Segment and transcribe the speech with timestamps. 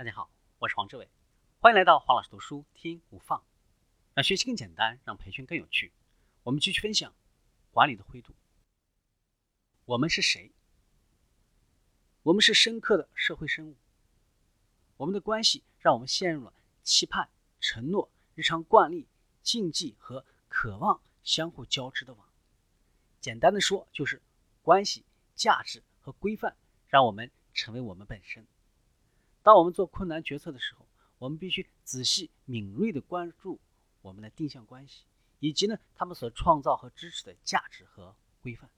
[0.00, 1.10] 大家好，我是黄志伟，
[1.58, 3.44] 欢迎来到黄老师读书听无放，
[4.14, 5.92] 让学习更简单，让培训更有趣。
[6.42, 7.12] 我们继续分享
[7.70, 8.34] 管理的灰度。
[9.84, 10.52] 我们是谁？
[12.22, 13.76] 我们是深刻的社会生物。
[14.96, 17.28] 我们的关系让我们陷入了期盼、
[17.60, 19.06] 承诺、日常惯例、
[19.42, 22.26] 禁忌和渴望相互交织的网。
[23.20, 24.22] 简单的说，就是
[24.62, 25.04] 关系、
[25.34, 26.56] 价值和规范
[26.88, 28.46] 让我们成为我们本身。
[29.42, 30.86] 当我们做困难决策的时候，
[31.18, 33.58] 我们必须仔细敏锐地关注
[34.02, 35.04] 我们的定向关系，
[35.38, 38.70] 以及呢他们所创造和支持的价值和规范。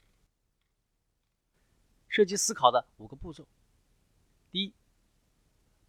[2.08, 3.46] 设计思考的五个步骤：
[4.50, 4.72] 第一，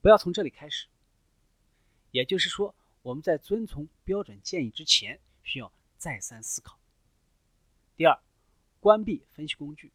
[0.02, 0.88] 不要从这里开始，
[2.12, 6.80] 也就是说，我们在遵从标准建议之前，需要再三思考。
[7.95, 8.20] 第二，
[8.80, 9.92] 关闭分析工具。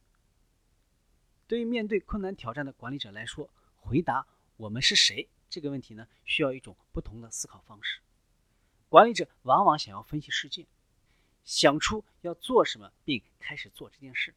[1.47, 3.50] 对于面对困难挑战的管理者来说，
[3.80, 4.27] 回答。
[4.59, 5.29] 我们是谁？
[5.48, 8.01] 这个问题呢，需要一种不同的思考方式。
[8.89, 10.67] 管理者往往想要分析事件，
[11.45, 14.34] 想出要做什么，并开始做这件事。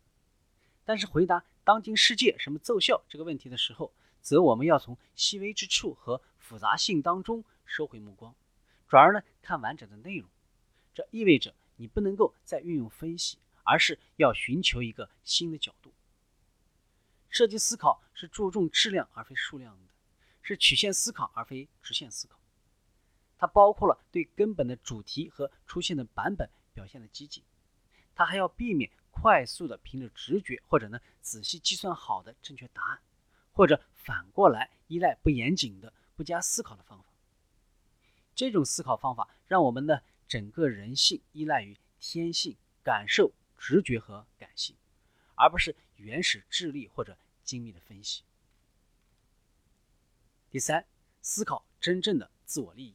[0.86, 3.92] 但是回答当今世界什么奏效这个问题的时候，
[4.22, 8.36] 则我们要从细微之处和复杂性当中收回目光，
[8.88, 10.30] 转而呢看完整的内容。
[10.94, 15.92] 这意味着你不能够再运用分析，而是要寻求一个新的角度。
[17.28, 19.92] 设计思考是注重质量而非数量的。
[20.42, 22.40] 是曲线思考而非直线思考，
[23.38, 27.44] 它包括了对根本的主题和出现的版本表现的积极，
[28.16, 33.00] 它还要避免快速的凭着直觉或者呢仔细计算好的正确答案，
[33.52, 37.06] 或者反过来依赖不严谨的不加思考的方法。
[38.34, 44.76] 这种思考方法让我们的整个人性依赖于天性、感受、直觉和感性，
[45.36, 48.24] 而不是原始智力或者精密的分析。
[50.52, 50.86] 第三，
[51.22, 52.94] 思考真正的自我利益。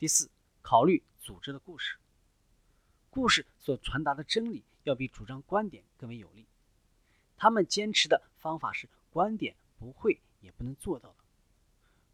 [0.00, 0.28] 第四，
[0.60, 1.96] 考虑组织的故事。
[3.08, 6.44] 故事所传达的真理要比主张观点更为有力。
[7.36, 11.18] 他们坚持的方法是观点不会也不能做到的。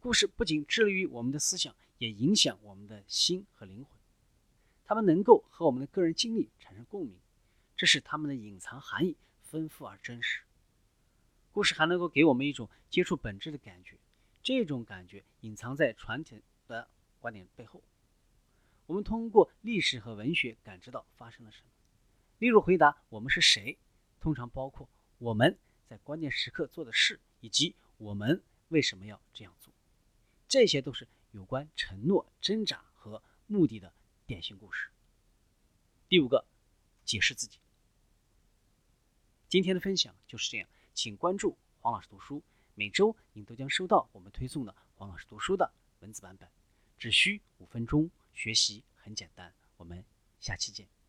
[0.01, 3.99] 故事不仅致力于我们的思想，也影响我们的心和灵魂。
[4.85, 7.19] 他们能够和我们的个人经历产生共鸣，
[7.75, 10.43] 这是他们的隐藏含义丰富而真实。
[11.53, 13.99] 故事还能够给我们一种接触本质的感觉，
[14.43, 16.89] 这种感觉隐藏在传统的
[17.21, 17.83] 观点背后。
[18.87, 21.67] 我们通过历史和文学感知到发生了什么。
[22.39, 23.79] 例如，回答“我们是谁”，
[24.19, 29.73] 通常包括我们在关键时刻做的事，以及我们为什么要这样做。
[30.49, 33.93] 这些都是有关承诺、挣扎和目的的
[34.27, 34.89] 典型故事。
[36.09, 36.47] 第五个，
[37.05, 37.59] 解释自己。
[39.49, 40.69] 今天的分享就是这样。
[40.95, 42.43] 请关注黄老师读书，
[42.75, 46.49] 每周您都将收到我们推送的黄老师读书的文字版本，
[46.99, 49.53] 只需五分钟，学习很简单。
[49.77, 50.05] 我们
[50.39, 51.02] 下期见。